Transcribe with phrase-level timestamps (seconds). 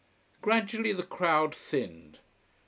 [0.41, 2.17] Gradually the crowd thinned.